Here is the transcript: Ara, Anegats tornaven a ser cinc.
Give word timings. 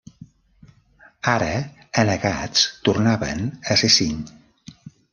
Ara, 1.33 1.51
Anegats 2.05 2.65
tornaven 2.91 3.47
a 3.77 3.81
ser 3.83 3.95
cinc. 4.01 4.37